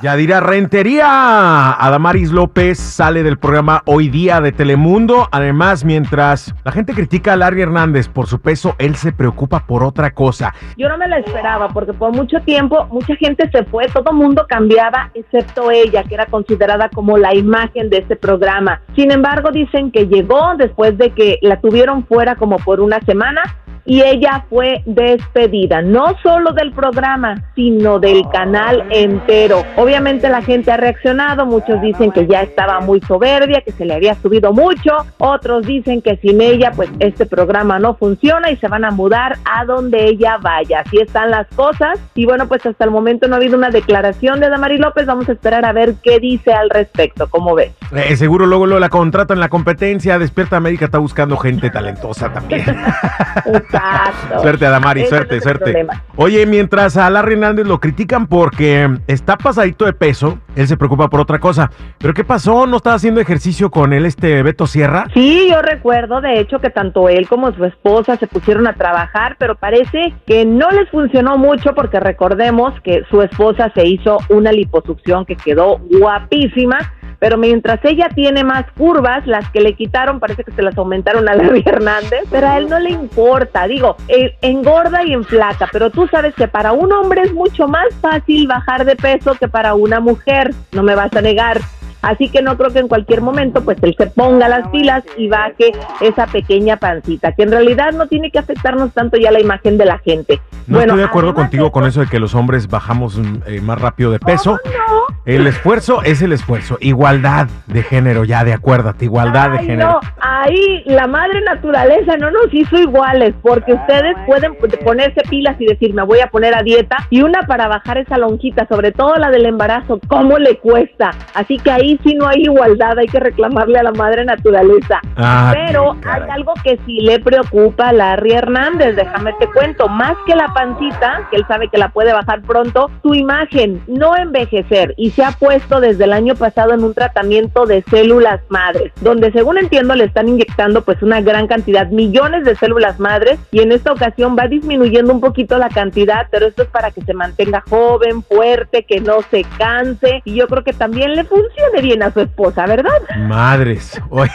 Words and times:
Yadira 0.00 0.38
Rentería. 0.38 1.72
Adamaris 1.72 2.30
López 2.30 2.78
sale 2.78 3.24
del 3.24 3.36
programa 3.36 3.82
Hoy 3.84 4.08
Día 4.08 4.40
de 4.40 4.52
Telemundo. 4.52 5.28
Además, 5.32 5.84
mientras 5.84 6.54
la 6.64 6.70
gente 6.70 6.94
critica 6.94 7.32
a 7.32 7.36
Larry 7.36 7.62
Hernández 7.62 8.08
por 8.08 8.28
su 8.28 8.40
peso, 8.40 8.76
él 8.78 8.94
se 8.94 9.10
preocupa 9.12 9.66
por 9.66 9.82
otra 9.82 10.12
cosa. 10.12 10.54
Yo 10.76 10.88
no 10.88 10.98
me 10.98 11.08
la 11.08 11.18
esperaba 11.18 11.68
porque 11.70 11.92
por 11.92 12.12
mucho 12.12 12.40
tiempo 12.42 12.86
mucha 12.92 13.16
gente 13.16 13.50
se 13.50 13.64
fue, 13.64 13.88
todo 13.88 14.12
mundo 14.12 14.46
cambiaba 14.48 15.10
excepto 15.14 15.72
ella, 15.72 16.04
que 16.04 16.14
era 16.14 16.26
considerada 16.26 16.88
como 16.90 17.18
la 17.18 17.34
imagen 17.34 17.90
de 17.90 17.98
este 17.98 18.14
programa. 18.14 18.80
Sin 18.94 19.10
embargo, 19.10 19.50
dicen 19.50 19.90
que 19.90 20.06
llegó 20.06 20.54
después 20.56 20.96
de 20.96 21.10
que 21.10 21.38
la 21.42 21.60
tuvieron 21.60 22.06
fuera 22.06 22.36
como 22.36 22.58
por 22.58 22.80
una 22.80 23.00
semana 23.00 23.42
y 23.88 24.02
ella 24.02 24.44
fue 24.50 24.82
despedida, 24.84 25.80
no 25.80 26.14
solo 26.22 26.52
del 26.52 26.72
programa, 26.72 27.42
sino 27.54 27.98
del 27.98 28.28
canal 28.28 28.84
entero. 28.90 29.64
Obviamente 29.76 30.28
la 30.28 30.42
gente 30.42 30.70
ha 30.70 30.76
reaccionado, 30.76 31.46
muchos 31.46 31.80
dicen 31.80 32.12
que 32.12 32.26
ya 32.26 32.42
estaba 32.42 32.80
muy 32.80 33.00
soberbia, 33.00 33.62
que 33.62 33.72
se 33.72 33.86
le 33.86 33.94
había 33.94 34.14
subido 34.16 34.52
mucho, 34.52 34.92
otros 35.16 35.66
dicen 35.66 36.02
que 36.02 36.18
sin 36.18 36.42
ella 36.42 36.70
pues 36.76 36.90
este 37.00 37.24
programa 37.24 37.78
no 37.78 37.94
funciona 37.94 38.50
y 38.50 38.58
se 38.58 38.68
van 38.68 38.84
a 38.84 38.90
mudar 38.90 39.38
a 39.46 39.64
donde 39.64 40.04
ella 40.04 40.36
vaya. 40.36 40.80
Así 40.80 40.98
están 40.98 41.30
las 41.30 41.46
cosas 41.56 41.98
y 42.14 42.26
bueno 42.26 42.46
pues 42.46 42.66
hasta 42.66 42.84
el 42.84 42.90
momento 42.90 43.26
no 43.26 43.36
ha 43.36 43.38
habido 43.38 43.56
una 43.56 43.70
declaración 43.70 44.38
de 44.38 44.50
Damari 44.50 44.76
López, 44.76 45.06
vamos 45.06 45.30
a 45.30 45.32
esperar 45.32 45.64
a 45.64 45.72
ver 45.72 45.94
qué 46.02 46.18
dice 46.20 46.52
al 46.52 46.68
respecto, 46.68 47.26
¿cómo 47.30 47.54
ves? 47.54 47.72
Eh, 47.94 48.16
seguro 48.16 48.46
luego, 48.46 48.66
luego 48.66 48.80
la 48.80 48.88
contrata 48.88 49.34
en 49.34 49.40
la 49.40 49.48
competencia, 49.48 50.18
Despierta 50.18 50.56
América 50.56 50.86
está 50.86 50.98
buscando 50.98 51.36
gente 51.36 51.70
talentosa 51.70 52.32
también. 52.32 52.60
Exacto. 53.46 54.40
Suerte, 54.42 54.66
Adamari, 54.66 55.06
suerte, 55.06 55.36
no 55.36 55.42
suerte. 55.42 55.86
Oye, 56.16 56.44
mientras 56.46 56.96
a 56.96 57.08
Larry 57.08 57.34
Hernández 57.34 57.66
lo 57.66 57.80
critican 57.80 58.26
porque 58.26 58.88
está 59.06 59.36
pasadito 59.36 59.84
de 59.84 59.92
peso, 59.92 60.38
él 60.54 60.66
se 60.66 60.76
preocupa 60.76 61.08
por 61.08 61.20
otra 61.20 61.38
cosa. 61.38 61.70
¿Pero 61.98 62.14
qué 62.14 62.24
pasó? 62.24 62.66
¿No 62.66 62.76
estaba 62.76 62.96
haciendo 62.96 63.20
ejercicio 63.20 63.70
con 63.70 63.92
él 63.92 64.04
este 64.04 64.42
Beto 64.42 64.66
Sierra? 64.66 65.06
Sí, 65.14 65.48
yo 65.50 65.62
recuerdo 65.62 66.20
de 66.20 66.40
hecho 66.40 66.58
que 66.58 66.70
tanto 66.70 67.08
él 67.08 67.28
como 67.28 67.52
su 67.52 67.64
esposa 67.64 68.16
se 68.16 68.26
pusieron 68.26 68.66
a 68.66 68.74
trabajar, 68.74 69.36
pero 69.38 69.54
parece 69.54 70.14
que 70.26 70.44
no 70.44 70.70
les 70.70 70.88
funcionó 70.90 71.38
mucho 71.38 71.74
porque 71.74 72.00
recordemos 72.00 72.74
que 72.82 73.02
su 73.10 73.22
esposa 73.22 73.70
se 73.74 73.86
hizo 73.86 74.18
una 74.28 74.52
liposucción 74.52 75.24
que 75.24 75.36
quedó 75.36 75.78
guapísima, 75.90 76.78
pero 77.18 77.36
mientras 77.36 77.84
ella 77.84 78.08
tiene 78.14 78.44
más 78.44 78.64
curvas, 78.76 79.26
las 79.26 79.50
que 79.50 79.60
le 79.60 79.74
quitaron 79.74 80.20
parece 80.20 80.44
que 80.44 80.52
se 80.52 80.62
las 80.62 80.76
aumentaron 80.78 81.28
a 81.28 81.34
Larry 81.34 81.62
Hernández, 81.66 82.22
pero 82.30 82.48
a 82.48 82.58
él 82.58 82.68
no 82.68 82.78
le 82.78 82.90
importa, 82.90 83.66
digo, 83.66 83.96
eh, 84.08 84.36
engorda 84.42 85.04
y 85.04 85.12
enflaca, 85.14 85.68
pero 85.72 85.90
tú 85.90 86.06
sabes 86.08 86.34
que 86.34 86.48
para 86.48 86.72
un 86.72 86.92
hombre 86.92 87.22
es 87.22 87.32
mucho 87.34 87.66
más 87.68 87.86
fácil 88.00 88.46
bajar 88.46 88.84
de 88.84 88.96
peso 88.96 89.34
que 89.34 89.48
para 89.48 89.74
una 89.74 90.00
mujer, 90.00 90.52
no 90.72 90.82
me 90.82 90.94
vas 90.94 91.12
a 91.16 91.20
negar. 91.20 91.60
Así 92.00 92.28
que 92.28 92.42
no 92.42 92.56
creo 92.56 92.70
que 92.70 92.78
en 92.78 92.86
cualquier 92.86 93.22
momento 93.22 93.60
pues 93.64 93.76
él 93.82 93.96
se 93.98 94.06
ponga 94.06 94.48
las 94.48 94.68
pilas 94.68 95.02
y 95.16 95.26
baje 95.26 95.72
esa 96.00 96.28
pequeña 96.28 96.76
pancita, 96.76 97.32
que 97.32 97.42
en 97.42 97.50
realidad 97.50 97.90
no 97.92 98.06
tiene 98.06 98.30
que 98.30 98.38
afectarnos 98.38 98.92
tanto 98.94 99.16
ya 99.16 99.32
la 99.32 99.40
imagen 99.40 99.76
de 99.78 99.84
la 99.84 99.98
gente. 99.98 100.40
No 100.68 100.80
estoy 100.80 100.98
de 100.98 101.04
acuerdo 101.04 101.34
contigo 101.34 101.72
con 101.72 101.84
eso- 101.84 101.98
de 102.00 102.06
que 102.06 102.20
los 102.20 102.36
hombres 102.36 102.68
bajamos 102.68 103.20
eh, 103.46 103.60
más 103.60 103.80
rápido 103.80 104.12
de 104.12 104.20
peso. 104.20 104.60
¿Cómo 104.62 104.74
no? 104.76 104.97
El 105.24 105.46
esfuerzo 105.46 106.02
es 106.02 106.22
el 106.22 106.32
esfuerzo. 106.32 106.78
Igualdad 106.80 107.48
de 107.66 107.82
género, 107.82 108.24
ya 108.24 108.44
de 108.44 108.54
acuérdate, 108.54 109.04
igualdad 109.04 109.50
de 109.50 109.58
género. 109.58 109.92
no, 109.92 110.00
ahí 110.20 110.82
la 110.86 111.06
madre 111.06 111.42
naturaleza 111.42 112.16
no 112.16 112.30
nos 112.30 112.52
hizo 112.52 112.78
iguales, 112.78 113.34
porque 113.42 113.74
ustedes 113.74 114.16
pueden 114.26 114.54
ponerse 114.84 115.20
pilas 115.28 115.56
y 115.60 115.66
decir, 115.66 115.92
me 115.92 116.02
voy 116.02 116.20
a 116.20 116.28
poner 116.28 116.54
a 116.54 116.62
dieta, 116.62 116.96
y 117.10 117.22
una 117.22 117.42
para 117.42 117.68
bajar 117.68 117.98
esa 117.98 118.16
lonjita, 118.16 118.66
sobre 118.68 118.92
todo 118.92 119.16
la 119.16 119.30
del 119.30 119.46
embarazo, 119.46 120.00
¿cómo 120.08 120.38
le 120.38 120.56
cuesta? 120.58 121.10
Así 121.34 121.58
que 121.58 121.70
ahí 121.70 122.00
sí 122.04 122.14
no 122.14 122.26
hay 122.26 122.44
igualdad, 122.44 122.98
hay 122.98 123.06
que 123.06 123.20
reclamarle 123.20 123.78
a 123.78 123.82
la 123.82 123.92
madre 123.92 124.24
naturaleza. 124.24 125.00
Ah, 125.16 125.52
Pero 125.54 125.96
hay 126.06 126.22
algo 126.30 126.54
que 126.62 126.78
sí 126.86 127.00
le 127.00 127.18
preocupa 127.20 127.88
a 127.88 127.92
Larry 127.92 128.32
Hernández, 128.32 128.96
déjame 128.96 129.32
te 129.38 129.46
cuento, 129.48 129.88
más 129.88 130.14
que 130.26 130.34
la 130.34 130.48
pancita, 130.54 131.28
que 131.30 131.36
él 131.36 131.44
sabe 131.48 131.68
que 131.68 131.78
la 131.78 131.90
puede 131.90 132.12
bajar 132.12 132.40
pronto, 132.42 132.90
su 133.02 133.14
imagen, 133.14 133.82
no 133.86 134.16
envejecer, 134.16 134.94
y 134.98 135.12
se 135.12 135.24
ha 135.24 135.30
puesto 135.30 135.80
desde 135.80 136.04
el 136.04 136.12
año 136.12 136.34
pasado 136.34 136.74
en 136.74 136.82
un 136.82 136.92
tratamiento 136.92 137.64
de 137.66 137.82
células 137.88 138.40
madres, 138.48 138.92
donde 139.00 139.30
según 139.30 139.56
entiendo 139.56 139.94
le 139.94 140.04
están 140.04 140.28
inyectando 140.28 140.82
pues 140.82 141.00
una 141.02 141.20
gran 141.20 141.46
cantidad, 141.46 141.86
millones 141.88 142.44
de 142.44 142.56
células 142.56 142.98
madres, 142.98 143.38
y 143.52 143.60
en 143.60 143.70
esta 143.70 143.92
ocasión 143.92 144.36
va 144.36 144.48
disminuyendo 144.48 145.12
un 145.12 145.20
poquito 145.20 145.56
la 145.56 145.68
cantidad, 145.68 146.26
pero 146.32 146.48
esto 146.48 146.62
es 146.62 146.68
para 146.68 146.90
que 146.90 147.00
se 147.02 147.14
mantenga 147.14 147.62
joven, 147.70 148.24
fuerte, 148.24 148.82
que 148.82 149.00
no 149.00 149.18
se 149.30 149.44
canse, 149.56 150.20
y 150.24 150.34
yo 150.34 150.48
creo 150.48 150.64
que 150.64 150.72
también 150.72 151.14
le 151.14 151.22
funcione 151.22 151.80
bien 151.80 152.02
a 152.02 152.12
su 152.12 152.20
esposa, 152.20 152.66
¿verdad? 152.66 152.90
Madres. 153.18 154.00
Oye. 154.10 154.32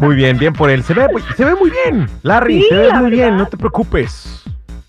muy 0.00 0.16
bien, 0.16 0.36
bien 0.36 0.52
por 0.52 0.68
él. 0.68 0.82
Se 0.82 0.94
ve, 0.94 1.06
se 1.36 1.44
ve 1.44 1.54
muy 1.54 1.70
bien. 1.70 2.08
Larry, 2.22 2.62
Sí, 2.62 2.68
se 2.70 2.76
ve 2.76 2.88
la 2.88 2.94
muy 2.94 3.10
bien, 3.12 3.36
no 3.36 3.46
te 3.46 3.56
preocupes. 3.56 4.44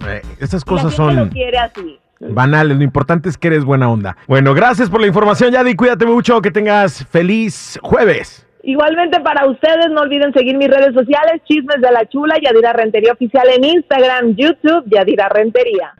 Eh, 0.07 0.21
estas 0.39 0.65
La 0.65 0.69
cosas 0.71 0.95
gente 0.95 1.13
lo 1.13 1.21
son 1.21 1.29
quiere 1.29 1.57
así. 1.59 1.99
Banales. 2.19 2.77
Lo 2.77 2.83
importante 2.83 3.29
es 3.29 3.37
que 3.37 3.47
eres 3.47 3.65
buena 3.65 3.89
onda. 3.89 4.17
Bueno, 4.27 4.53
gracias 4.53 4.89
por 4.89 5.01
la 5.01 5.07
información, 5.07 5.51
Yadi. 5.51 5.75
Cuídate 5.75 6.05
mucho. 6.05 6.41
Que 6.41 6.51
tengas 6.51 7.05
feliz 7.07 7.79
jueves. 7.81 8.45
Igualmente 8.63 9.19
para 9.21 9.47
ustedes, 9.47 9.89
no 9.89 10.01
olviden 10.01 10.33
seguir 10.33 10.57
mis 10.57 10.67
redes 10.67 10.93
sociales, 10.93 11.41
Chismes 11.45 11.81
de 11.81 11.91
la 11.91 12.07
Chula, 12.09 12.35
Yadira 12.43 12.73
Rentería 12.73 13.13
Oficial 13.13 13.47
en 13.55 13.63
Instagram, 13.63 14.35
YouTube, 14.35 14.83
Yadira 14.87 15.29
Rentería. 15.29 15.93